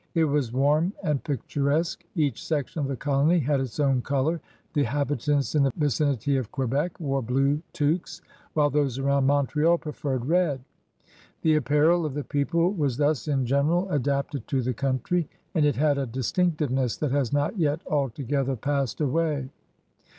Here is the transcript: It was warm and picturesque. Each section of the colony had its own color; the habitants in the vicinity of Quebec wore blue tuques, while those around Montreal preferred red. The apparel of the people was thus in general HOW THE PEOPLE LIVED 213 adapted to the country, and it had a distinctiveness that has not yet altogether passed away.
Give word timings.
It 0.15 0.23
was 0.25 0.51
warm 0.51 0.93
and 1.03 1.23
picturesque. 1.23 2.03
Each 2.15 2.43
section 2.43 2.79
of 2.81 2.87
the 2.87 2.95
colony 2.95 3.37
had 3.37 3.59
its 3.59 3.79
own 3.79 4.01
color; 4.01 4.41
the 4.73 4.81
habitants 4.81 5.53
in 5.53 5.61
the 5.61 5.71
vicinity 5.75 6.37
of 6.37 6.51
Quebec 6.51 6.99
wore 6.99 7.21
blue 7.21 7.61
tuques, 7.71 8.19
while 8.55 8.71
those 8.71 8.97
around 8.97 9.27
Montreal 9.27 9.77
preferred 9.77 10.25
red. 10.25 10.61
The 11.43 11.53
apparel 11.55 12.03
of 12.03 12.15
the 12.15 12.23
people 12.23 12.71
was 12.73 12.97
thus 12.97 13.27
in 13.27 13.45
general 13.45 13.81
HOW 13.81 13.81
THE 13.81 13.81
PEOPLE 13.81 13.93
LIVED 13.93 14.05
213 14.07 14.13
adapted 14.15 14.47
to 14.47 14.61
the 14.63 14.73
country, 14.73 15.29
and 15.53 15.65
it 15.67 15.75
had 15.75 15.99
a 15.99 16.07
distinctiveness 16.07 16.97
that 16.97 17.11
has 17.11 17.31
not 17.31 17.59
yet 17.59 17.81
altogether 17.85 18.55
passed 18.55 19.01
away. 19.01 19.51